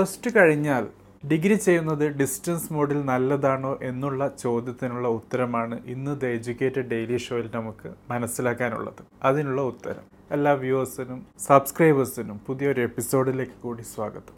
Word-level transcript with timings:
Plus 0.00 0.18
two 0.26 0.30
കഴിഞ്ഞാൽ 0.36 0.86
degree 1.30 1.54
ചെയ്യുന്നത് 1.54 2.08
distance 2.08 2.72
മോഡിൽ 2.72 3.02
നല്ലതാണോ 3.04 3.78
എന്നുള്ള 3.82 4.32
ചോദ്യത്തിനുള്ള 4.38 5.08
ഉത്തരമാണ് 5.08 5.86
ഇന്ന് 5.86 6.20
ദ 6.20 6.24
എഡ്യൂക്കേറ്റഡ് 6.24 6.88
ഡെയിലി 6.88 7.16
ഷോയിൽ 7.16 7.50
നമുക്ക് 7.54 7.90
മനസ്സിലാക്കാനുള്ളത്. 8.10 9.02
അതിനുള്ള 9.22 9.62
ഉത്തരം. 9.62 10.06
എല്ലാ 10.30 10.52
വ്യൂവേഴ്സിനും 10.52 11.26
സബ്സ്ക്രൈബേഴ്സിനും 11.38 12.40
പുതിയൊരു 12.46 12.80
എപ്പിസോഡിലേക്ക് 12.80 13.52
കൂടി 13.52 13.82
സ്വാഗതം. 13.82 14.36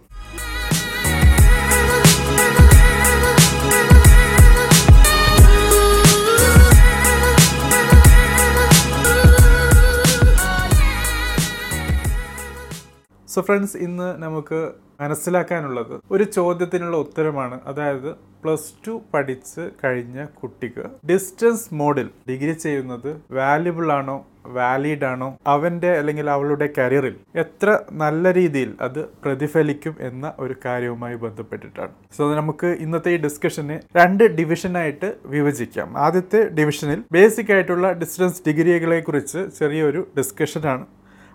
സോ 13.33 13.41
ഫ്രണ്ട്സ് 13.41 13.77
ഇന്ന് 13.77 14.23
നമുക്ക് 14.23 14.59
മനസ്സിലാക്കാനുള്ളത് 15.01 15.95
ഒരു 16.11 16.25
ചോദ്യത്തിനുള്ള 16.25 16.97
ഉത്തരമാണ്. 16.97 17.61
അതായത് 17.67 18.11
പ്ലസ് 18.43 18.73
ടു 18.87 19.03
പഠിച്ച് 19.15 19.63
കഴിഞ്ഞ 19.85 20.25
കുട്ടിക്ക് 20.41 20.85
ഡിസ്റ്റൻസ് 21.11 21.75
മോഡിൽ 21.75 22.09
ഡിഗ്രി 22.31 22.53
ചെയ്യുന്നത് 22.53 23.09
വാല്യുബിൾ 23.31 23.93
ആണോ 23.93 24.17
വാലിഡ് 24.57 25.05
ആണോ 25.05 25.29
അവന്റെ 25.47 25.91
അല്ലെങ്കിൽ 25.91 26.31
അവളുടെ 26.31 26.69
കരിയറിൽ 26.79 27.17
എത്ര 27.43 27.79
നല്ല 28.03 28.33
രീതിയിൽ 28.35 28.71
അത് 28.81 29.01
പ്രതിഫലിക്കും 29.25 29.95
എന്ന 30.01 30.33
ഒരു 30.39 30.55
കാര്യവുമായി 30.65 31.15
ബന്ധപ്പെട്ടിട്ടാണ്. 31.15 31.93
സോ 32.17 32.35
നമുക്ക് 32.35 32.67
ഇന്നത്തെ 32.67 33.11
ഈ 33.11 33.17
ഡിസ്കഷനെ 33.17 33.81
രണ്ട് 33.97 34.25
ഡിവിഷനായിട്ട് 34.39 35.11
വിഭജിക്കാം. 35.35 35.99
ആദ്യത്തെ 35.99 36.41
ഡിവിഷനിൽ 36.59 37.03
ബേസിക് 37.13 37.53
ആയിട്ടുള്ള 37.53 37.93
ഡിസ്റ്റൻസ് 37.93 38.43
ഡിഗ്രികളെ 38.49 39.01
കുറിച്ച് 39.01 39.43
ചെറിയൊരു 39.59 40.03
ഡിസ്കഷനാണ് 40.19 40.85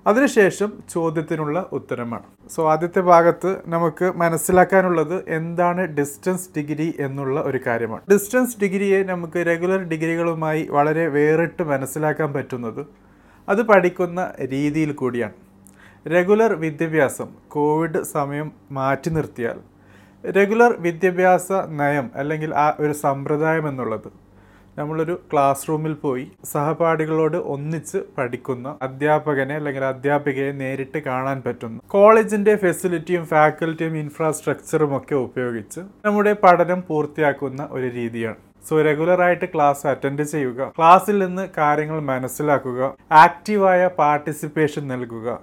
അതിനുശേഷം 0.07 0.70
ചോദ്യത്തിനുള്ള 0.93 1.57
ഉത്തരമാണ്. 1.71 2.27
സോ 2.53 2.71
ആദ്യത്തെ 2.71 2.99
ഭാഗത്ത് 2.99 3.49
നമുക്ക് 3.65 4.07
മനസ്സിലാക്കാനുള്ളത് 4.15 5.29
എന്താണ് 5.29 5.82
ഡിസ്റ്റൻസ് 5.98 6.49
ഡിഗ്രി 6.57 6.87
എന്നുള്ള 6.99 7.41
ഒരു 7.41 7.59
കാര്യമാണ്. 7.68 8.04
ഡിസ്റ്റൻസ് 8.12 8.55
ഡിഗ്രിയെ 8.62 9.04
നമുക്ക് 9.04 9.40
റെഗുലർ 9.45 9.82
ഡിഗ്രികളുമായി 9.84 10.67
വളരെ 10.77 11.07
വേറിട്ട് 11.07 11.63
മനസ്സിലാക്കാൻ 11.63 12.34
പറ്റുന്നത് 12.34 12.82
അത് 13.49 13.62
പഠിക്കുന്ന 13.62 14.21
രീതിയിൽ 14.54 14.91
കൂടിയാണ്. 14.91 15.35
റെഗുലർ 16.12 16.54
വിദ്യാഭ്യാസം 16.54 17.27
കോവിഡ് 17.48 18.04
സമയം 18.04 18.51
മാറ്റി 18.71 19.10
നിർത്തിയാൽ 19.10 19.57
റെഗുലർ 20.23 20.71
വിദ്യാഭ്യാസ 20.79 21.51
നയം 21.51 22.07
അല്ലെങ്കിൽ 22.15 22.55
ആ 22.55 22.67
ഒരു 22.79 22.93
സമ്പ്രദായം 22.93 23.70
എന്നുള്ളത് 23.70 24.26
നമ്മളൊരു 24.77 25.20
ക്ലാസ് 25.33 25.70
റൂമിൽ 25.70 25.93
പോയി 25.93 26.31
സഹപാഠികളോട് 26.45 27.37
ഒന്നിച്ച് 27.37 27.97
പഠിക്കുന്ന 28.17 28.77
അധ്യാപകനെ 28.81 29.55
അല്ലെങ്കിൽ 29.55 29.83
അധ്യാപികയെ 29.83 30.51
നേരിട്ട് 30.51 30.97
കാണാൻ 30.97 31.41
പറ്റുന്നു. 31.45 31.79
കോളേജിന്റെ 31.87 32.55
ഫെസിലിറ്റിയും 32.55 33.25
ഫാക്കൽറ്റിയും 33.25 33.98
ഇൻഫ്രാസ്ട്രക്ചറും 33.98 34.98
ഒക്കെ 34.98 35.15
ഉപയോഗിച്ച് 35.15 35.79
നമ്മുടെ 36.05 36.33
പഠനം 36.43 36.83
പൂർത്തിയാക്കുന്ന 36.87 37.67
ഒരു 37.71 37.87
രീതിയാണ്. 37.87 38.35
സോ 38.70 38.81
റെഗുലർ 38.81 39.21
ആയിട്ട് 39.21 39.45
ക്ലാസ് 39.45 39.87
അറ്റൻഡ് 39.87 40.23
ചെയ്യുക. 40.23 40.70
ക്ലാസ്സിൽ 40.77 41.25
നിന്ന് 41.25 41.48
കാര്യങ്ങൾ 41.57 41.99
മനസ്സിലാക്കുക. 41.99 42.93
ആക്റ്റീവായ 43.11 43.87
പാർട്ടിസിപ്പേഷൻ 43.87 44.87
നൽകുക. 44.87 45.39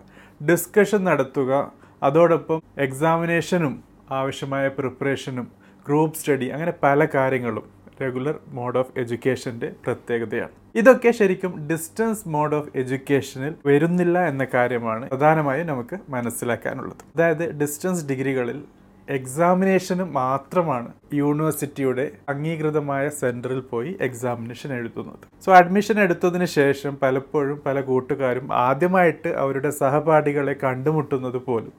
ഡിസ്കഷൻ 0.51 1.05
നടത്തുക. 1.05 1.71
അതോടൊപ്പം 2.03 2.63
എക്സാമിനേഷനും 2.79 3.75
ആവശ്യമായ 4.11 4.69
പ്രിപ്പറേഷനും 4.69 5.47
ഗ്രൂപ്പ് 5.87 6.19
സ്റ്റഡി 6.19 6.47
അങ്ങനെ 6.47 6.73
പല 6.83 7.07
കാര്യങ്ങളും 7.15 7.74
റെഗുലർ 8.01 8.39
മോഡ് 8.49 8.79
ഓഫ് 8.79 8.93
എഡ്യൂക്കേഷന്റെ 8.97 9.73
പ്രത്യേകതയാണ്. 9.85 10.55
ഇതൊക്കെ 10.75 11.11
ശരിക്കും 11.11 11.69
ഡിസ്റ്റൻസ് 11.69 12.29
മോഡ് 12.29 12.55
ഓഫ് 12.55 12.71
എഡ്യൂക്കേഷനിൽ 12.77 13.55
വരുന്നില്ല 13.67 14.27
എന്ന 14.29 14.47
കാര്യമാണ് 14.55 15.09
പ്രധാനമായും 15.09 15.67
നമുക്ക് 15.67 15.99
മനസ്സിലാക്കാനുള്ളത്. 16.09 17.05
അതായത് 17.17 17.53
ഡിസ്റ്റൻസ് 17.53 18.07
ഡിഗ്രികളിൽ 18.07 18.63
എക്സാമിനേഷന് 19.09 20.05
മാത്രമാണ് 20.05 20.93
യൂണിവേഴ്സിറ്റിയുടെ 21.15 22.13
അംഗീകൃതമായ 22.29 23.09
സെന്ററിൽ 23.09 23.61
പോയി 23.61 23.97
എക്സാമിനേഷൻ 24.01 24.73
എഴുതുന്നത്. 24.73 25.25
സോ 25.45 25.55
അഡ്മിഷൻ 25.55 26.01
എടുത്തതിന് 26.01 26.45
ശേഷം 26.45 26.99
പലപ്പോഴും 27.03 27.63
പല 27.67 27.81
കൂട്ടുകാരും 27.81 28.49
ആദ്യമായിട്ട് 28.53 29.29
അവരുടെ 29.29 29.71
സഹപാഠികളെ 29.71 30.53
കണ്ടുമുട്ടുന്നത് 30.65 31.37
പോലും 31.37 31.73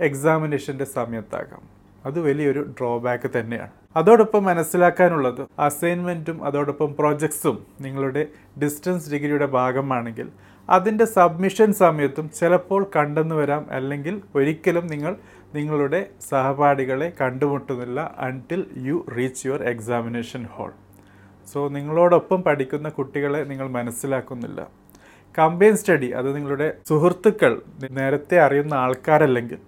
എക്സാമിനേഷന്റെ 0.00 0.84
സമയത്താകാം. 0.84 1.77
അത് 2.06 2.20
വലിയൊരു 2.20 2.60
ഡ്രോബാക്ക് 2.78 3.30
തന്നെയാണ്. 3.38 3.70
അതോടൊപ്പം 3.96 4.44
മനസ്സിലാക്കാനുള്ളത് 4.44 5.46
അസൈൻമെന്റും 5.58 6.44
അതോടൊപ്പം 6.44 6.94
പ്രോജക്ട്സും 6.94 7.66
നിങ്ങളുടെ 7.80 8.26
ഡിസ്റ്റൻസ് 8.62 9.10
ഡിഗ്രിയുടെ 9.12 9.46
ഭാഗമാണെങ്കിൽ 9.46 10.28
അതിന്റെ 10.68 11.04
സബ്മിഷൻ 11.04 11.72
സമയത്തും 11.72 12.30
ചിലപ്പോൾ 12.30 12.90
കണ്ടെന്ന് 12.96 13.34
വരാം 13.34 13.66
അല്ലെങ്കിൽ 13.70 14.22
ഒരിക്കലും 14.34 14.86
നിങ്ങൾ 14.86 15.16
നിങ്ങളുടെ 15.54 16.06
സഹപാഠികളെ 16.30 17.12
കണ്ടുമുട്ടുന്നില്ല 17.20 18.10
until 18.18 18.66
you 18.76 19.06
reach 19.16 19.46
your 19.46 19.62
examination 19.62 20.44
hall 20.44 20.72
so 21.52 21.68
നിങ്ങളോടൊപ്പം 21.68 22.42
പഠിക്കുന്ന 22.42 22.88
കുട്ടികളെ 22.88 23.44
നിങ്ങൾ 23.44 23.68
മനസ്സിലാക്കുന്നില്ല. 23.68 24.68
കമ്പൈൻ 25.38 25.76
സ്റ്റഡി 25.76 26.06
അത് 26.06 26.36
നിങ്ങളുടെ 26.36 26.74
സുഹൃത്തുക്കൾ 26.88 27.62
നേരത്തെ 27.90 28.40
അറിയുന്ന 28.40 28.74
ആൾക്കാരല്ലെങ്കിൽ 28.74 29.58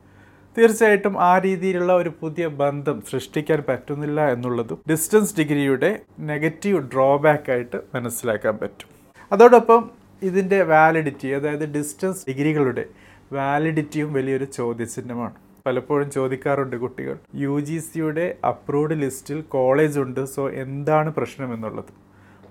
തീർച്ചയായിട്ടും 0.57 1.15
ആ 1.23 1.39
രീതിയിലുള്ള 1.39 1.93
ഒരു 1.93 2.11
പുതിയ 2.21 2.47
ബന്ധം 2.63 3.03
സൃഷ്ടിക്കാൻ 3.11 3.61
പറ്റുന്നില്ല 3.69 4.21
എന്നുള്ളതും 4.33 4.79
ഡിസ്റ്റൻസ് 4.91 5.37
ഡിഗ്രിയുടെ 5.39 5.91
നെഗറ്റീവ് 6.21 6.81
ഡ്രോബാക്ക് 6.93 7.51
ആയിട്ട് 7.51 7.81
മനസ്സിലാക്കാൻ 7.95 8.59
പറ്റും. 8.59 8.89
അതോടൊപ്പം 9.33 9.91
ഇതിന്റെ 10.23 10.63
വാലിഡിറ്റി 10.63 11.29
അതായത് 11.29 11.67
ഡിസ്റ്റൻസ് 11.77 12.25
ഡിഗ്രികളുടെ 12.29 12.85
വാലിഡിറ്റിയും 13.33 14.13
വലിയൊരു 14.13 14.45
ചോദ്യചിഹ്നമാണ്. 14.45 15.35
പലപ്പോഴും 15.67 16.11
ചോദിക്കാറുണ്ട് 16.11 16.77
കുട്ടികൾ 16.77 17.17
യു 17.35 17.61
ജി 17.61 17.79
സിയുടെ 17.79 18.27
അപ്രൂവ്ഡ് 18.45 18.97
ലിസ്റ്റിൽ 19.01 19.41
കോളേജ് 19.41 20.01
ഉണ്ട് 20.01 20.25
സോ 20.25 20.51
എന്താണ് 20.51 21.11
പ്രശ്നം 21.13 21.55
എന്നുള്ളത്? 21.55 21.93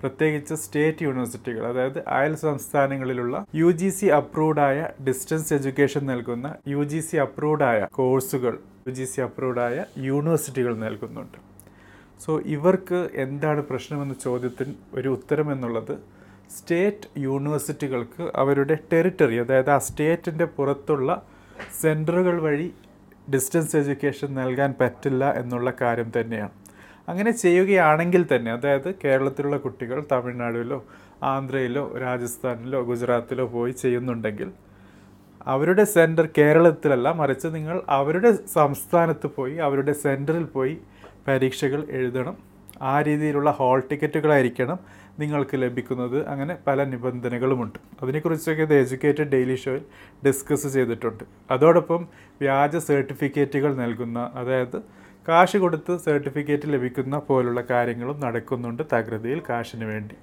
പ്രത്യേകിച്ച് 0.01 0.55
സ്റ്റേറ്റ് 0.63 1.05
യൂണിവേഴ്സിറ്റികൾ 1.05 1.63
അതായത് 1.71 1.99
അയൽ 2.17 2.33
സംസ്ഥാനങ്ങളിലുള്ള 2.45 3.45
യു 3.61 3.69
ജി 3.81 3.89
സി 3.97 4.07
അപ്രൂവ്ഡ് 4.19 4.63
ആയ 4.67 4.79
ഡിസ്റ്റൻസ് 5.07 5.53
എഡ്യൂക്കേഷൻ 5.57 6.03
നൽകുന്ന 6.11 6.47
യു 6.73 6.83
ജി 6.83 6.99
സി 6.99 7.17
അപ്രൂവ്ഡ് 7.25 7.65
ആയ 7.71 7.87
കോഴ്സുകൾ 7.99 8.55
യു 8.87 8.93
ജി 8.99 9.05
സി 9.13 9.21
അപ്രൂവ്ഡ് 9.27 9.63
ആയ 9.67 9.77
യൂണിവേഴ്സിറ്റികൾ 10.09 10.75
നൽകുന്നുണ്ട്. 10.85 11.37
സോ 12.23 12.31
ഇവർക്ക് 12.55 12.99
എന്താണ് 13.25 13.61
പ്രശ്നമെന്ന 13.69 14.15
ചോദ്യത്തിന് 14.23 14.73
ഒരു 14.93 15.09
ഉത്തരം 15.09 15.51
എന്നുള്ളത് 15.53 15.95
സ്റ്റേറ്റ് 16.57 17.09
യൂണിവേഴ്സിറ്റികൾക്ക് 17.25 18.23
അവരുടെ 18.41 18.75
ടെറിട്ടറി 18.93 19.35
അതായത് 19.43 19.69
ആ 19.69 19.79
സ്റ്റേറ്റിന്റെ 19.87 20.45
പുറത്തുള്ള 20.57 21.09
സെന്ററുകൾ 21.81 22.35
വഴി 22.47 22.67
ഡിസ്റ്റൻസ് 23.33 23.75
എഡ്യൂക്കേഷൻ 23.77 24.29
നൽകാൻ 24.41 24.71
പറ്റില്ല 24.81 25.23
എന്നുള്ള 25.41 25.69
കാര്യം 25.81 26.09
തന്നെയാണ്. 26.17 26.55
അങ്ങനെ 27.09 27.31
ചെയ്യുകയാണെങ്കിൽ 27.31 28.25
തന്നെ 28.35 28.51
അതായത് 28.51 28.89
കേരളത്തിലുള്ള 29.05 29.57
കുട്ടികൾ 29.57 30.03
തമിഴ്നാടിലോ 30.11 30.79
ആന്ധ്രയിലോ 31.23 31.83
രാജസ്ഥാനിലോ 32.01 32.81
ഗുജറാത്തിലോ 32.81 33.45
പോയി 33.45 33.71
ചെയ്യുന്നുണ്ടെങ്കിൽ 33.71 34.49
അവരുടെ 35.47 35.83
സെന്റർ 35.83 36.25
കേരളത്തിലല്ല 36.37 37.11
മറിച്ച് 37.11 37.47
നിങ്ങൾ 37.47 37.81
അവരുടെ 37.89 38.29
സംസ്ഥാനത്ത് 38.53 39.27
പോയി 39.27 39.55
അവരുടെ 39.55 39.93
സെന്ററിൽ 39.93 40.43
പോയി 40.43 40.77
പരീക്ഷകൾ 41.27 41.81
എഴുതണം. 41.89 42.35
ആ 42.81 43.01
രീതിയിലുള്ള 43.01 43.49
ഹാൾ 43.59 43.79
ടിക്കറ്റുകളായിരിക്കണം 43.91 44.79
നിങ്ങൾക്ക് 45.19 45.55
ലഭിക്കുന്നത്. 45.61 46.27
അങ്ങനെ 46.27 46.57
പല 46.67 46.83
നിബന്ധനകളുമുണ്ട്. 46.83 47.79
അതിനെക്കുറിച്ചൊക്കെ 48.01 48.61
ഇത് 48.61 48.73
എഡ്യൂക്കേറ്റഡ് 48.73 49.29
ഡെയിലി 49.29 49.55
ഷോയിൽ 49.55 49.83
ഡിസ്കസ് 50.25 50.67
ചെയ്തിട്ടുണ്ട്. 50.67 51.23
അതോടൊപ്പം 51.51 52.07
വ്യാജ 52.41 52.77
സർട്ടിഫിക്കറ്റുകൾ 52.77 53.73
നൽകുന്ന 53.75 54.31
അതായത് 54.35 54.77
കാശ് 55.29 55.57
കൊടുത്ത് 55.63 55.93
സർട്ടിഫിക്കറ്റ് 56.05 56.67
ലഭിക്കുന്ന 56.73 57.15
പോലുള്ള 57.27 57.61
കാര്യങ്ങളും 57.71 58.17
നടക്കുന്നുണ്ട് 58.25 58.83
തകൃതിയിൽ 58.93 59.39
കാശിന് 59.49 59.85
വേണ്ടി. 59.91 60.15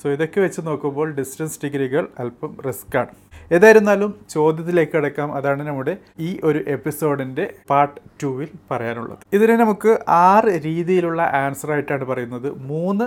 സോ 0.00 0.06
ഇതൊക്കെ 0.14 0.38
വെച്ച് 0.44 0.60
നോക്കുമ്പോൾ 0.68 1.08
ഡിസ്റ്റൻസ് 1.18 1.58
ഡിഗ്രികൾ 1.64 2.04
അല്പം 2.22 2.52
റിസ്ക്കാണ് 2.66 3.12
ഏതായിരുന്നാലും 3.56 4.10
ചോദ്യത്തിലേക്ക് 4.34 4.96
അടക്കാം 5.00 5.28
അതാണ് 5.38 5.62
നമ്മുടെ 5.68 5.94
ഈ 6.26 6.30
ഒരു 6.48 6.60
എപ്പിസോഡിന്റെ 6.74 7.44
പാർട്ട് 7.70 8.00
ടൂവിൽ 8.22 8.50
പറയാനുള്ളത്. 8.70 9.22
ഇതിനെ 9.36 9.56
നമുക്ക് 9.62 9.92
ആറ് 10.32 10.52
രീതിയിലുള്ള 10.66 11.22
ആൻസർ 11.42 11.70
ആയിട്ടാണ് 11.74 12.06
പറയുന്നത്. 12.10 12.48
മൂന്ന് 12.72 13.06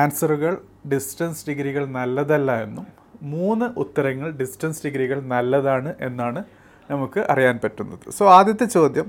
ആൻസറുകൾ 0.00 0.54
ഡിസ്റ്റൻസ് 0.92 1.44
ഡിഗ്രികൾ 1.48 1.84
നല്ലതല്ല 1.98 2.52
എന്നും 2.66 2.86
മൂന്ന് 3.34 3.66
ഉത്തരങ്ങൾ 3.82 4.30
ഡിസ്റ്റൻസ് 4.40 4.82
ഡിഗ്രികൾ 4.86 5.18
നല്ലതാണ് 5.34 5.90
എന്നാണ് 6.08 6.40
നമുക്ക് 6.90 7.20
അറിയാൻ 7.32 7.56
പറ്റുന്നത്. 7.64 8.06
സോ 8.16 8.24
ആദ്യത്തെ 8.38 8.66
ചോദ്യം 8.76 9.06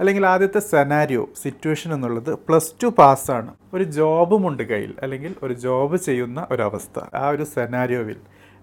അല്ലെങ്കിൽ 0.00 0.24
ആദ്യത്തെ 0.26 0.60
സെനാരിയോ 0.72 1.22
സിറ്റുവേഷൻ 1.42 1.94
എന്നുള്ളത് 1.94 2.30
പ്ലസ് 2.48 2.74
ടു 2.82 2.88
പാസ്സാണ് 2.98 3.50
ഒരു 3.74 3.84
ജോബും 3.98 4.42
ഉണ്ട് 4.48 4.62
കയ്യിൽ 4.62 4.92
അല്ലെങ്കിൽ 5.04 5.32
ഒരു 5.42 5.54
ജോബ് 5.64 5.96
ചെയ്യുന്ന 6.06 6.46
ഒരവസ്ഥ. 6.50 6.98
ആ 7.20 7.22
ഒരു 7.28 7.44
സെനാരിയോവിൽ 7.54 8.18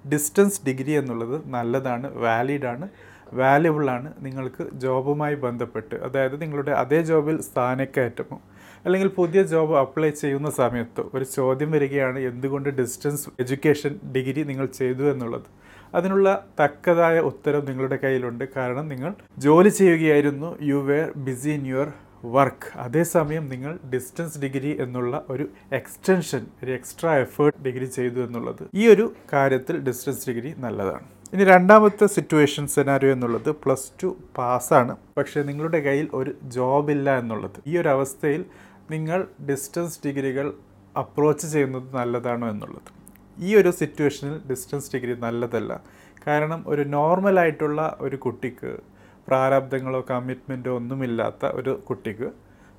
ഡിസ്റ്റൻസ് 0.06 0.62
ഡിഗ്രി 0.68 0.94
എന്നുള്ളത് 1.02 1.36
നല്ലതാണ് 1.56 2.08
വാലിഡാണ് 2.24 2.88
വാല്യുബിളാണ് 3.34 4.10
നിങ്ങൾക്ക് 4.26 4.64
ജോബുമായി 4.84 5.36
ബന്ധപ്പെട്ട്. 5.46 5.96
അതായത് 6.08 6.36
നിങ്ങളുടെ 6.42 6.74
അതേ 6.82 7.00
ജോബിൽ 7.02 7.38
സ്ഥാനക്കയറ്റമോ 7.50 8.38
അല്ലെങ്കിൽ 8.86 9.08
പുതിയ 9.20 9.42
ജോബ് 9.44 9.76
അപ്ലൈ 9.84 10.10
ചെയ്യുന്ന 10.24 10.50
സമയത്തോ 10.62 11.04
ഒരു 11.14 11.26
ചോദ്യം 11.38 11.70
വരികയാണ് 11.76 12.20
എന്തുകൊണ്ട് 12.32 12.70
ഡിസ്റ്റൻസ് 12.80 13.30
എഡ്യൂക്കേഷൻ 13.44 13.94
ഡിഗ്രി 14.16 14.42
നിങ്ങൾ 14.44 14.66
ചെയ്തു 14.80 15.04
എന്നുള്ളത്. 15.14 15.48
അതിനുള്ള 15.96 16.28
തക്കതായ 16.62 17.20
ഉത്തരം 17.32 17.66
നിങ്ങളുടെ 17.70 18.00
കയ്യിലുണ്ട്. 18.04 18.46
കാരണം 18.58 18.88
നിങ്ങൾ 18.94 19.14
ജോലി 19.46 19.70
ചെയ്യുകയായിരുന്നു. 19.70 20.50
You 20.72 20.80
were 20.90 21.10
busy 21.28 21.50
in 21.50 21.66
your 21.74 21.90
work 22.36 22.70
അതേസമയം 22.84 23.44
നിങ്ങൾ 23.54 23.74
ഡിസ്റ്റൻസ് 23.94 24.40
ഡിഗ്രി 24.44 24.72
എന്നുള്ള 24.84 25.16
ഒരു 25.30 25.46
എക്സ്റ്റൻഷൻ 25.80 26.44
ഒരു 26.64 26.72
എക്സ്ട്രാ 26.72 27.12
എഫേർട്ട് 27.26 27.58
ഡിഗ്രി 27.66 27.88
ചെയ്തു 27.98 28.20
എന്നുള്ളത്. 28.28 28.64
ഈ 28.82 28.88
ഒരു 28.94 29.06
കാര്യത്തിൽ 29.34 29.78
ഡിസ്റ്റൻസ് 29.88 30.26
ഡിഗ്രി 30.30 30.52
നല്ലതാണ്. 30.66 31.06
ഇനി 31.34 31.44
രണ്ടാമത്തെ 31.44 32.06
സിറ്റുവേഷൻ 32.16 32.66
സെനാരിയോ 32.68 33.12
എന്നുള്ളത് 33.12 33.50
പ്ലസ് 33.64 33.92
ടു 34.04 34.10
പാസ്സാണ് 34.38 34.96
പക്ഷേ 35.18 35.40
നിങ്ങളുടെ 35.50 35.80
കയ്യിൽ 35.88 36.08
ഒരു 36.14 36.32
ജോബ് 36.58 36.92
ഇല്ല 36.92 37.18
എന്നുള്ളത്. 37.22 37.58
ഈ 37.68 37.78
ഒരു 37.78 37.90
അവസ്ഥയിൽ 37.96 38.42
നിങ്ങൾ 38.92 39.28
ഡിസ്റ്റൻസ് 39.50 40.00
ഡിഗ്രികൾ 40.06 40.48
അപ്രോച്ച് 40.96 41.48
ചെയ്യുന്നത് 41.54 41.88
നല്ലതാണോ 41.96 42.50
എന്നുള്ളത്. 42.50 42.90
ഈ 43.38 43.50
ഒരു 43.56 43.72
സിറ്റുവേഷനിൽ 43.80 44.36
ഡിസ്റ്റൻസ് 44.50 44.92
ഡിഗ്രി 44.96 45.16
നല്ലതല്ല. 45.26 45.72
കാരണം 46.28 46.64
ഒരു 46.68 46.84
നോർമലായിട്ടുള്ള 46.98 47.98
ഒരു 48.06 48.18
കുട്ടിക്ക് 48.26 48.72
പ്രാരാബ്ദങ്ങളോ 49.28 50.02
കമ്മിറ്റ്മെന്റോ 50.12 50.72
ഒന്നുമില്ലാത്ത 50.80 51.46
ഒരു 51.60 51.74
കുട്ടിക്ക് 51.90 52.28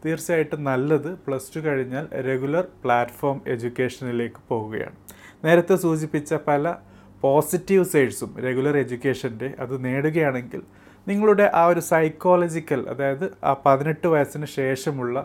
തീർച്ചയായിട്ടും 0.04 0.60
നല്ലത് 0.64 1.10
പ്ലസ് 1.24 1.52
ടു 1.54 1.60
കഴിഞ്ഞാൽ 1.66 2.04
റെഗുലർ 2.28 2.64
പ്ലാറ്റ്ഫോം 2.82 3.38
എഡ്യൂക്കേഷനിലേക്ക് 3.52 4.40
പോവുകയാണ്. 4.50 4.96
നേരത്തെ 5.44 5.76
സൂചിപ്പിച്ച 5.84 6.34
പല 6.50 6.74
പോസിറ്റീവ് 7.22 7.84
സൈഡ്സും 7.84 8.30
റെഗുലർ 8.46 8.76
എഡ്യൂക്കേഷന്റെ 8.82 9.48
അത് 9.62 9.84
നേടുകയാണെങ്കിൽ 9.84 10.62
നിങ്ങളുടെ 11.06 11.46
ആ 11.60 11.62
ഒരു 11.66 11.82
സൈക്കോളജിക്കൽ 11.90 12.80
അതായത് 12.92 13.26
ആ 13.44 13.52
പതിനെട്ട് 13.66 14.06
വയസ്സിന് 14.14 14.46
ശേഷമുള്ള 14.58 15.16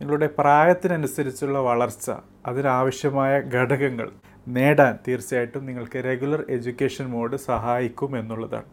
നിങ്ങളുടെ 0.00 0.28
പ്രായത്തിനനുസരിച്ചുള്ള 0.38 1.58
വളർച്ച 1.58 2.06
അതിനാവശ്യമായ 2.46 3.32
ഘടകങ്ങൾ 3.54 4.08
നേടാൻ 4.46 4.98
തീർച്ചയായിട്ടും 5.08 5.66
നിങ്ങൾക്ക് 5.66 6.04
റെഗുലർ 6.04 6.44
എഡ്യൂക്കേഷൻ 6.48 7.06
മോഡ് 7.06 7.36
സഹായിക്കും 7.36 8.18
എന്നുള്ളതാണ്. 8.18 8.68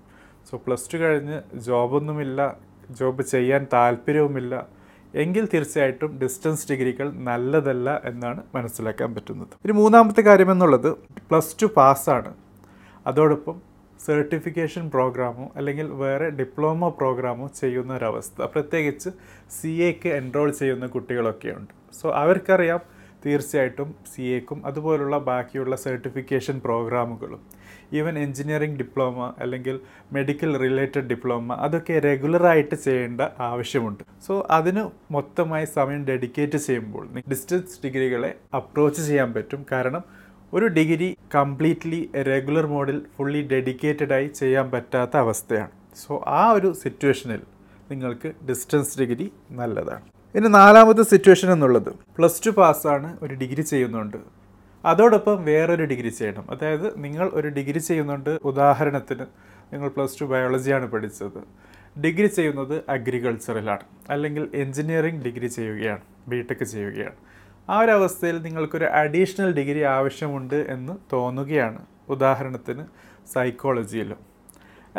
സോ 0.49 0.57
പ്ലസ് 0.65 0.93
ടു 0.93 0.97
കഴിഞ്ഞ് 0.97 1.41
ജോബൊന്നുമില്ല 1.67 2.55
ജോബ് 2.99 3.23
ചെയ്യാൻ 3.23 3.67
താല്പര്യവുമില്ല 3.73 4.65
എങ്കിൽ 5.13 5.49
തീർച്ചയായിട്ടും 5.53 6.19
ഡിസ്റ്റൻസ് 6.21 6.67
ഡിഗ്രികൾ 6.71 7.11
നല്ലതല്ല 7.11 8.01
എന്നാണ് 8.05 8.41
മനസ്സിലാക്കാൻ 8.55 9.15
പറ്റുന്നത്. 9.15 9.53
ഇനി 9.65 9.71
മൂന്നാമത്തെ 9.71 10.21
കാര്യം 10.21 10.51
എന്നുള്ളത് 10.51 10.89
പ്ലസ് 11.29 11.55
ടു 11.61 11.65
പാസ്സാണ് 11.77 12.33
അതോടൊപ്പം 13.07 13.61
സർട്ടിഫിക്കേഷൻ 14.05 14.89
പ്രോഗ്രാമോ 14.89 15.51
അല്ലെങ്കിൽ 15.57 15.87
വേറെ 16.03 16.29
ഡിപ്ലോമ 16.29 16.89
പ്രോഗ്രാമോ 16.89 17.47
ചെയ്യുന്ന 17.61 17.93
ഒരവസ്ഥ. 17.93 18.41
പ്രത്യേകിച്ച് 18.53 19.09
സി 19.57 19.71
എക്ക് 19.89 20.09
എൻറോൾ 20.09 20.51
ചെയ്യുന്ന 20.51 20.85
കുട്ടികളൊക്കെയുണ്ട്. 20.85 21.73
സോ 21.99 22.11
അവർക്കറിയാം 22.11 22.81
തീർച്ചയായിട്ടും 23.25 23.95
സി 24.11 24.21
എക്കും 24.21 24.65
അതുപോലുള്ള 24.65 25.17
ബാക്കിയുള്ള 25.17 25.75
സർട്ടിഫിക്കേഷൻ 25.75 26.59
പ്രോഗ്രാമുകളും 26.59 27.41
ഈവൻ 27.93 28.19
എഞ്ചിനീയറിംഗ് 28.19 28.77
ഡിപ്ലോമ 28.77 29.33
അല്ലെങ്കിൽ 29.39 29.79
മെഡിക്കൽ 30.13 30.57
റിലേറ്റഡ് 30.57 31.07
ഡിപ്ലോമ 31.11 31.53
അതൊക്കെ 31.53 31.99
റെഗുലറായിട്ട് 31.99 32.75
ചെയ്യേണ്ട 32.75 33.21
ആവശ്യമുണ്ട്. 33.39 34.03
സോ 34.27 34.47
അതിന് 34.51 34.83
മൊത്തമായി 35.11 35.65
സമയം 35.65 36.05
ഡെഡിക്കേറ്റ് 36.05 36.57
ചെയ്യുമ്പോൾ 36.57 37.07
ഡിസ്റ്റൻസ് 37.29 37.79
ഡിഗ്രികളെ 37.85 38.35
അപ്രോച്ച് 38.55 39.01
ചെയ്യാൻ 39.07 39.33
പറ്റും. 39.33 39.65
കാരണം 39.71 40.03
ഒരു 40.53 40.65
ഡിഗ്രി 40.65 41.17
കംപ്ലീറ്റ്ലി 41.35 42.09
റെഗുലർ 42.15 42.67
മോഡിൽ 42.67 43.05
ഫുള്ളി 43.17 43.47
ഡെഡിക്കേറ്റഡായി 43.47 44.27
ചെയ്യാൻ 44.27 44.71
പറ്റാത്ത 44.71 45.17
അവസ്ഥയാണ്. 45.17 45.71
സോ 45.95 46.23
ആ 46.27 46.51
ഒരു 46.51 46.73
സിറ്റുവേഷനിൽ 46.83 47.41
നിങ്ങൾക്ക് 47.91 48.33
ഡിസ്റ്റൻസ് 48.49 48.99
ഡിഗ്രി 48.99 49.31
നല്ലതാണ്. 49.51 50.18
ഇനി 50.35 50.47
നാലാമത്തെ 50.47 51.03
സിറ്റുവേഷൻ 51.03 51.51
എന്നുള്ളത്. 51.51 51.89
പ്ലസ് 52.17 52.45
ടു 52.45 52.49
പാസ്സാണ് 52.49 53.17
ഒരു 53.21 53.33
ഡിഗ്രി 53.33 53.61
ചെയ്യുന്നുണ്ട്. 53.61 54.17
അതോടൊപ്പം 54.85 55.45
വേറൊരു 55.45 55.85
ഡിഗ്രി 55.85 56.09
ചെയ്യണം. 56.09 56.51
അതായത് 56.51 57.03
നിങ്ങൾ 57.03 57.29
ഒരു 57.33 57.47
ഡിഗ്രി 57.47 57.79
ചെയ്യുന്നുണ്ട്. 57.79 58.29
ഉദാഹരണത്തിന് 58.29 59.25
നിങ്ങൾ 59.73 59.87
പ്ലസ് 59.87 60.21
ടു 60.21 60.25
ബയോളജിയാണ് 60.25 60.87
പഠിച്ചത്. 60.87 61.39
ഡിഗ്രി 62.01 62.27
ചെയ്യുന്നത് 62.27 62.83
അഗ്രികൾച്ചറിലാണ് 62.89 63.85
അല്ലെങ്കിൽ 64.09 64.49
എഞ്ചിനീയറിംഗ് 64.53 65.23
ഡിഗ്രി 65.23 65.47
ചെയ്യുകയാണ്. 65.47 66.01
ബി 66.27 66.41
ടെക് 66.41 66.63
ചെയ്യുകയാണ്. 66.63 67.15
ആ 67.69 67.79
ഒരു 67.79 67.91
അവസ്ഥയിൽ 67.91 68.41
നിങ്ങൾക്കൊരു 68.41 68.85
അഡീഷണൽ 68.85 69.53
ഡിഗ്രി 69.53 69.79
ആവശ്യമുണ്ട് 69.79 70.65
എന്ന് 70.69 70.93
തോന്നുകയാണ്. 71.13 71.85
ഉദാഹരണത്തിന് 72.09 72.85
സൈക്കോളജിയിലോ 73.33 74.17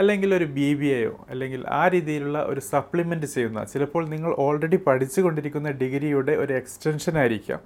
അല്ലെങ്കിൽ 0.00 0.30
ഒരു 0.34 0.44
ബി 0.44 0.74
ബി 0.74 0.86
എയോ 0.86 1.26
അല്ലെങ്കിൽ 1.30 1.60
ആ 1.68 1.88
രീതിയിലുള്ള 1.88 2.38
ഒരു 2.42 2.60
സപ്ലിമെന്റ് 2.60 3.26
ചെയ്യുന്ന 3.26 3.64
ചിലപ്പോൾ 3.64 4.02
നിങ്ങൾ 4.08 4.30
ഓൾറെഡി 4.38 4.76
പഠിച്ചുകൊണ്ടിരിക്കുന്ന 4.86 5.70
ഡിഗ്രിയുടെ 5.70 6.32
ഒരു 6.32 6.52
എക്സ്റ്റൻഷൻ 6.52 7.18
ആയിരിക്കാം. 7.18 7.60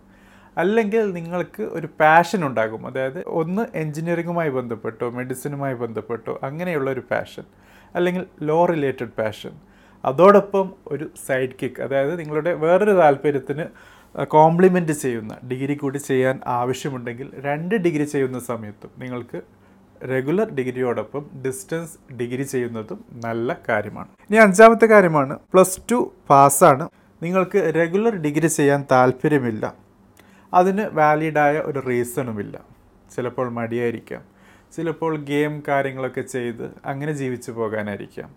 അല്ലെങ്കിൽ 0.56 1.12
നിങ്ങൾക്ക് 1.12 1.62
ഒരു 1.76 1.88
പാഷൻ 2.00 2.40
ഉണ്ടാകും. 2.46 2.86
അതായത് 2.86 3.20
ഒന്ന് 3.40 3.62
എൻജിനീയറിങ്ങുമായി 3.75 4.50
ബന്ധപ്പെട്ടോ 4.50 5.10
മെഡിസിനുമായി 5.10 5.75
ബന്ധപ്പെട്ടോ 5.75 6.34
അങ്ങനെയുള്ള 6.42 6.90
ഒരു 6.90 7.02
പാഷൻ 7.10 7.46
അല്ലെങ്കിൽ 7.94 8.25
ലോ 8.42 8.58
റിലേറ്റഡ് 8.66 9.14
പാഷൻ 9.19 9.52
അതോടൊപ്പം 10.04 10.66
ഒരു 10.86 11.04
സൈഡ് 11.26 11.54
കിക്ക് 11.62 11.82
അതായത് 11.82 12.14
നിങ്ങളുടെ 12.20 12.52
വേറൊരു 12.54 12.90
താല്പര്യത്തിന് 12.90 13.64
കോംപ്ലിമെന്റ് 14.28 14.92
ചെയ്യുന്ന 14.92 15.34
ഡിഗ്രി 15.50 15.75
കൂടി 15.75 15.98
ചെയ്യാൻ 15.98 16.40
ആവശ്യമുണ്ടെങ്കിൽ 16.58 17.28
രണ്ട് 17.46 17.75
ഡിഗ്രി 17.75 18.04
ചെയ്യുന്ന 18.04 18.38
സമയത്തും 18.38 18.90
നിങ്ങൾക്ക് 18.98 19.38
റെഗുലർ 20.10 20.48
ഡിഗ്രിയോടൊപ്പം 20.54 21.24
ഡിസ്റ്റൻസ് 21.46 22.12
ഡിഗ്രി 22.12 22.42
ചെയ്യുന്നതും 22.42 23.04
നല്ല 23.24 23.56
കാര്യമാണ്. 23.68 24.08
ഇനി 24.30 24.36
അഞ്ചാമത്തെ 24.36 24.86
കാര്യമാണ്. 24.86 25.38
പ്ലസ് 25.52 25.80
ടു 25.90 26.12
പാസ്സാണ് 26.30 26.88
നിങ്ങൾക്ക് 27.22 27.72
റെഗുലർ 27.74 28.14
ഡിഗ്രി 28.16 28.46
ചെയ്യാൻ 28.46 28.84
താല്പര്യമില്ല. 28.90 29.74
അതിന് 30.54 30.84
വാലിഡായ 30.92 31.58
ഒരു 31.58 31.82
റീസണുമില്ല 31.88 32.56
ചിലപ്പോൾ 33.14 33.48
മടിയായിരിക്കാം. 33.50 34.22
ചിലപ്പോൾ 34.76 35.16
ഗെയിം 35.16 35.62
കാര്യങ്ങളൊക്കെ 35.68 36.20
ചെയ്ത് 36.20 36.70
അങ്ങനെ 36.86 37.12
ജീവിച്ചു 37.12 37.50
പോകാനായിരിക്കാം. 37.52 38.30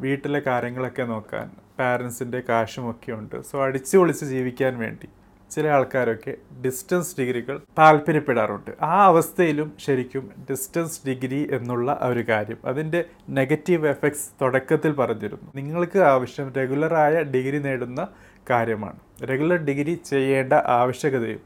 വീട്ടിലെ 0.00 0.40
കാര്യങ്ങളൊക്കെ 0.46 1.02
നോക്കാൻ 1.02 1.50
പാരൻസിന്റെ 1.78 2.42
കാശുമൊക്കെ 2.48 3.12
ഉണ്ട്. 3.12 3.42
സോ 3.50 3.64
അടിച്ചു 3.64 3.98
പൊളിച്ച് 3.98 4.24
ജീവിക്കാൻ 4.24 4.78
വേണ്ടി. 4.78 5.08
ചില 5.50 5.68
ആൾക്കാരൊക്കെ 5.68 6.32
ഡിസ്റ്റൻസ് 6.64 7.20
ഡിഗ്രികൾ 7.20 7.60
താല്പര്യപ്പെടാറുണ്ട്. 7.78 8.70
ആ 8.82 9.04
അവസ്ഥയിലും 9.06 9.72
ശരിക്കും 9.86 10.30
ഡിസ്റ്റൻസ് 10.50 11.00
ഡിഗ്രി 11.08 11.48
എന്നുള്ള 11.52 11.98
ഒരു 12.02 12.24
കാര്യം 12.28 12.58
അതിന്റെ 12.64 13.04
നെഗറ്റീവ് 13.30 13.88
എഫക്ട്സ് 13.88 14.26
തുടക്കത്തിൽ 14.42 14.92
പറഞ്ഞിരുന്നു. 14.92 15.50
നിങ്ങൾക്ക് 15.54 15.98
ആവശ്യം 15.98 16.52
റെഗുലറായ 16.56 17.22
ഡിഗ്രി 17.22 17.58
നേടുന്ന 17.58 18.08
കാര്യമാണ്. 18.50 18.98
റെഗുലർ 19.30 19.56
ഡിഗ്രി 19.56 19.94
ചെയ്യേണ്ട 20.04 20.52
ആവശ്യകതയും 20.52 21.42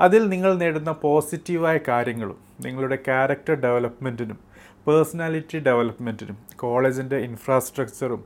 അതിൽ 0.00 0.28
നിങ്ങൾ 0.28 0.54
നേടുന്ന 0.54 0.90
പോസിറ്റീവായ 0.90 1.78
കാര്യങ്ങളും 1.88 2.38
നിങ്ങളുടെ 2.60 2.96
ക്യാരക്ടർ 2.96 3.54
ഡെവലപ്മെന്റിനും 3.54 4.38
പേഴ്സണാലിറ്റി 4.86 5.58
ഡെവലപ്മെന്റിനും 5.58 6.36
കോളേജിന്റെ 6.56 7.16
ഇൻഫ്രാസ്ട്രക്ചറും 7.16 8.24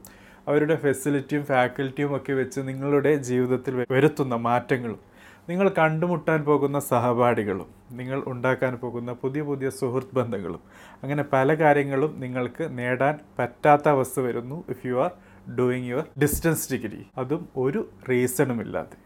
അവരുടെ 0.48 0.74
ഫെസിലിറ്റിയും 0.74 1.44
ഫാക്കൽറ്റിയും 1.44 2.16
ഒക്കെ 2.16 2.32
വെച്ച് 2.32 2.60
നിങ്ങളുടെ 2.60 3.14
ജീവിതത്തിൽ 3.14 3.86
വരുത്തുന്ന 3.90 4.34
മാറ്റങ്ങളും 4.34 5.11
നിങ്ങൾ 5.48 5.66
കണ്ടുമുട്ടാൻ 5.78 6.40
പോകുന്ന 6.44 6.78
സഹപാഠികളും 6.88 7.68
നിങ്ങൾ 7.92 8.18
ഉണ്ടാക്കാൻ 8.32 8.72
പോകുന്ന 8.82 9.10
പുതിയ 9.22 9.42
പുതിയ 9.42 9.68
സുഹൃത്ത് 9.78 10.14
ബന്ധങ്ങളും 10.18 10.62
അങ്ങനെ 11.02 11.22
പല 11.32 11.54
കാര്യങ്ങളും 11.62 12.12
നിങ്ങൾക്ക് 12.20 12.64
നേടാൻ 12.78 13.14
പറ്റാത്ത 13.38 13.88
അവസ്ഥ 13.88 14.20
വരുന്നു 14.20 14.58
if 14.68 14.86
you 14.86 14.96
are 15.04 15.10
doing 15.58 15.88
your 15.90 16.04
distance 16.22 16.66
degree 16.72 17.00
അതും 17.22 17.42
ഒരു 17.64 17.80
റീസണും 18.10 18.60
ഇല്ലാതെ. 18.60 18.96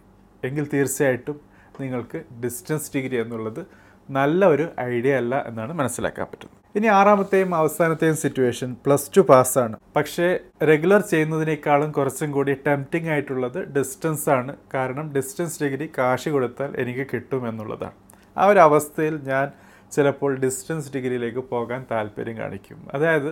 എങ്കിൽ 0.42 0.64
തീർച്ചയായിട്ടും 0.74 1.38
നിങ്ങൾക്ക് 1.80 2.18
ഡിസ്റ്റൻസ് 2.44 2.92
ഡിഗ്രി 2.96 3.16
എന്നുള്ളത് 3.24 3.62
നല്ല 4.08 4.46
ഒരു 4.54 4.66
ഐഡിയ 4.92 5.14
അല്ല 5.16 5.34
എന്നാണ് 5.48 5.72
മനസ്സിലാക്കാൻ 5.72 6.26
പറ്റുന്നത്. 6.32 6.55
ഇനി 6.76 6.88
ആറാമത്തെയും 6.96 7.50
അവസാനത്തെയും 7.58 8.16
സിറ്റുവേഷൻ 8.22 8.70
പ്ലസ് 8.84 9.10
ടു 9.14 9.20
പാസ്സാണ് 9.28 9.76
പക്ഷേ 9.96 10.26
റെഗുലർ 10.70 11.02
ചെയ്യുന്നതിനേക്കാളും 11.10 11.90
കുറച്ചും 11.96 12.30
കൂടി 12.34 12.54
ടെംപ്റ്റിംഗ് 12.66 13.10
ആയിട്ടുള്ളത് 13.12 13.60
ഡിസ്റ്റൻസ് 13.76 14.26
ആണ്. 14.34 14.52
കാരണം 14.74 15.06
ഡിസ്റ്റൻസ് 15.14 15.56
ഡിഗ്രി 15.62 15.86
കാശ് 15.98 16.30
കൊടുത്താൽ 16.34 16.70
എനിക്ക് 16.82 17.04
കിട്ടും 17.12 17.44
എന്നുള്ളതാണ്. 17.50 17.96
ആ 18.36 18.46
ഒരു 18.46 18.60
അവസ്ഥയിൽ 18.68 19.14
ഞാൻ 19.30 19.46
ചിലപ്പോൾ 19.92 20.32
ഡിസ്റ്റൻസ് 20.42 20.90
ഡിഗ്രിയിലേക്ക് 20.96 21.44
പോകാൻ 21.52 21.86
താല്പര്യം 21.92 22.36
കാണിക്കും. 22.42 22.78
അതായത് 22.96 23.30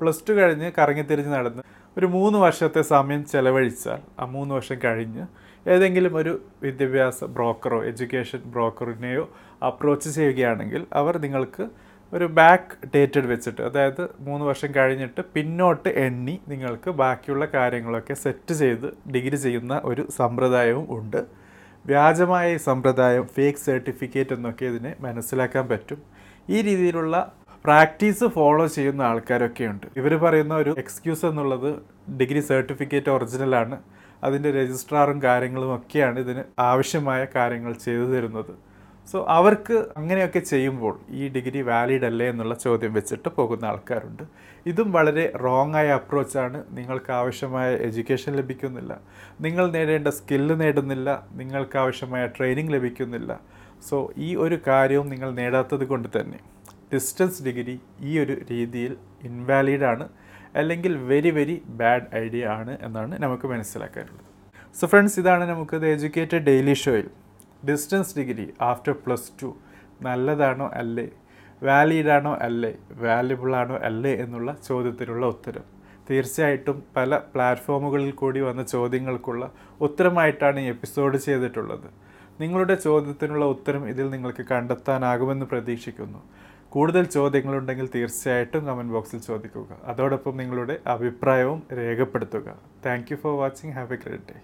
പ്ലസ് 0.00 0.24
ടു 0.28 0.34
കഴിഞ്ഞ് 0.40 0.68
കറങ്ങിത്തിരിഞ്ഞ് 0.78 1.32
നടന്ന് 1.36 1.62
ഒരു 1.96 2.06
മൂന്ന് 2.16 2.38
വർഷത്തെ 2.38 2.82
സമയം 2.94 3.22
ചെലവഴിച്ചാൽ 3.32 4.02
ആ 4.20 4.26
മൂന്ന് 4.34 4.52
വർഷം 4.58 4.78
കഴിഞ്ഞ് 4.84 5.24
ഏതെങ്കിലും 5.66 6.14
ഒരു 6.22 6.34
വിദ്യാഭ്യാസ 6.62 7.24
ബ്രോക്കറോ 7.36 7.78
എഡ്യൂക്കേഷൻ 7.92 8.42
ബ്രോക്കറിനെയോ 8.54 9.24
അപ്രോച്ച് 9.62 10.10
ചെയ്യുകയാണെങ്കിൽ 10.10 10.84
അവർ 11.00 11.16
നിങ്ങൾക്ക് 11.26 11.64
ഒരു 12.12 12.26
ബാക്ക് 12.38 12.74
ഡേറ്റഡ് 12.94 13.28
വെച്ചിട്ട് 13.32 13.60
അതായത് 13.68 14.02
മൂന്ന് 14.26 14.44
വർഷം 14.48 14.70
കഴിഞ്ഞിട്ട് 14.76 15.20
പിന്നോട്ട് 15.34 15.90
എണ്ണി 16.04 16.34
നിങ്ങൾക്ക് 16.48 16.90
ബാക്കിയുള്ള 17.02 17.44
കാര്യങ്ങളൊക്കെ 17.54 18.14
സെറ്റ് 18.24 18.54
ചെയ്ത് 18.54 18.88
ഡിഗ്രി 19.14 19.38
ചെയ്യുന്ന 19.44 19.80
ഒരു 19.84 20.02
സമ്പ്രദായവും 20.18 20.86
ഉണ്ട്. 20.96 21.20
വ്യാജമായ 21.84 22.48
ഈ 22.54 22.58
സമ്പ്രദായം 22.66 23.24
ഫേക്ക് 23.36 23.62
സർട്ടിഫിക്കറ്റ് 23.68 24.34
എന്നൊക്കെ 24.36 24.64
ഇതിനെ 24.72 24.92
മനസ്സിലാക്കാൻ 25.00 25.64
പറ്റും. 25.68 26.00
ഈ 26.48 26.60
രീതിയിലുള്ള 26.68 27.16
പ്രാക്ടീസ് 27.64 28.26
ഫോളോ 28.36 28.66
ചെയ്യുന്ന 28.66 29.02
ആൾക്കാരൊക്കെ 29.10 29.64
ഉണ്ട്. 29.72 29.86
ഇവർ 30.00 30.12
പറയുന്ന 30.24 30.54
ഒരു 30.54 30.74
എക്സ്ക്യൂസ് 30.82 31.24
എന്നുള്ളത് 31.30 31.70
ഡിഗ്രി 32.20 32.42
സർട്ടിഫിക്കറ്റ് 32.50 33.10
ഒറിജിനലാണ് 33.10 33.78
അതിന്റെ 34.22 34.50
രജിസ്ട്രാറും 34.50 35.18
കാര്യങ്ങളും 35.22 35.70
ഒക്കെയാണ് 35.76 36.18
ഇതിന് 36.24 36.42
ആവശ്യമായ 36.70 37.22
കാര്യങ്ങൾ 37.36 37.72
ചെയ്തു 37.86 38.06
തരുന്നത്. 38.12 38.52
സോ 39.10 39.24
അവർക്ക് 39.28 39.86
അങ്ങനെയൊക്കെ 39.96 40.38
ചെയ്യുമ്പോൾ 40.38 41.00
ഈ 41.10 41.28
ഡിഗ്രി 41.28 41.60
വാലിഡ് 41.62 42.04
അല്ലേ 42.04 42.26
എന്നുള്ള 42.28 42.54
ചോദ്യം 42.54 42.92
വെച്ചിട്ട് 42.92 43.28
പോകുന്ന 43.28 43.64
ആൾക്കാരുണ്ട്. 43.64 44.22
ഇതും 44.66 44.92
വളരെ 44.92 45.32
റോങ് 45.44 45.76
ആയ 45.76 45.88
അപ്രോച്ചാണ് 45.90 46.64
നിങ്ങൾക്ക് 46.70 47.12
ആവശ്യമായ 47.12 47.70
എഡ്യൂക്കേഷൻ 47.86 48.32
ലഭിക്കുന്നില്ല. 48.36 49.00
നിങ്ങൾ 49.40 49.70
നേടേണ്ട 49.70 50.08
സ്കില്ല് 50.08 50.60
നേടുന്നില്ല. 50.60 51.26
നിങ്ങൾക്ക് 51.32 51.76
ആവശ്യമായ 51.76 52.26
ട്രെയിനിങ് 52.26 52.72
ലഭിക്കുന്നില്ല. 52.72 53.40
സോ 53.88 54.12
ഈ 54.18 54.36
ഒരു 54.36 54.58
കാര്യവും 54.66 55.08
നിങ്ങൾ 55.08 55.30
നേടാത്തത് 55.30 55.84
കൊണ്ട് 55.84 56.08
തന്നെ 56.20 56.38
ഡിസ്റ്റൻസ് 56.94 57.42
ഡിഗ്രി 57.42 57.80
ഈ 58.00 58.18
ഒരു 58.18 58.36
രീതിയിൽ 58.50 58.96
ഇൻവാലിഡാണ് 59.24 60.08
അല്ലെങ്കിൽ 60.56 60.96
വെരി 60.96 61.30
വെരി 61.30 61.62
ബാഡ് 61.66 62.06
ഐഡിയ 62.14 62.46
ആണ് 62.46 62.78
എന്നാണ് 62.82 63.22
നമുക്ക് 63.22 63.46
മനസ്സിലാക്കാനുള്ളത്. 63.46 64.28
സോ 64.78 64.86
ഫ്രണ്ട്സ് 64.86 65.20
ഇതാണ് 65.20 65.44
നമുക്ക് 65.50 65.76
ദ 65.76 65.84
എഡ്യൂക്കേറ്റഡ് 65.84 66.44
ഡെയിലി 66.50 66.74
ഷോയിൽ 66.74 67.08
distance 67.68 68.18
degree 68.18 68.54
after 68.60 68.92
plus 68.92 69.32
two. 69.42 69.54
നല്ലതാണോ 70.02 70.70
അല്ലേ? 70.74 71.10
വാലിഡ് 71.62 72.08
ആണോ 72.08 72.36
അല്ലേ? 72.36 72.74
വാല്യുബിൾ 72.92 73.56
ആണോ 73.56 73.76
അല്ലേ 73.76 74.14
എന്നുള്ള 74.14 74.56
ചോദ്യത്തിനുള്ള 74.66 75.26
ഉത്തരം. 75.26 75.64
തീർച്ചയായിട്ടും 76.10 76.82
പല 76.96 77.16
പ്ലാറ്റ്ഫോമുകളിൽ 77.16 78.10
കൂടി 78.10 78.40
വന്ന 78.40 78.62
ചോദ്യങ്ങൾക്കുള്ള 78.62 79.52
ഉത്തരമായിട്ടാണ് 79.80 80.60
ഈ 80.60 80.64
എപ്പിസോഡ് 80.64 81.16
ചെയ്തിട്ടുള്ളത്. 81.16 81.90
നിങ്ങളുടെ 82.40 82.74
ചോദ്യത്തിനുള്ള 82.74 83.44
ഉത്തരം 83.44 83.88
ഇതിൽ 83.88 84.10
നിങ്ങൾക്ക് 84.10 84.46
കണ്ടെത്താനാകുമെന്ന് 84.50 85.46
പ്രതീക്ഷിക്കുന്നു. 85.46 86.22
കൂടുതൽ 86.68 87.04
ചോദ്യങ്ങളുണ്ടെങ്കിൽ 87.04 87.90
തീർച്ചയായിട്ടും 87.94 88.66
കമന്റ് 88.66 88.92
ബോക്സിൽ 88.92 89.18
ചോദിക്കുക. 89.18 89.76
അതോടൊപ്പം 89.84 90.36
നിങ്ങളുടെ 90.36 90.78
അഭിപ്രായവും 90.86 91.62
രേഖപ്പെടുത്തുക. 91.72 92.58
Thank 92.86 93.12
you 93.12 93.16
for 93.16 93.38
watching 93.38 93.72
have 93.72 93.92
a 93.92 93.96
great 93.96 94.24
day 94.32 94.38